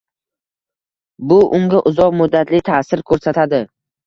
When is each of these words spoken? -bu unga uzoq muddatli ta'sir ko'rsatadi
-bu 1.31 1.37
unga 1.57 1.83
uzoq 1.91 2.17
muddatli 2.23 2.63
ta'sir 2.71 3.05
ko'rsatadi 3.13 3.63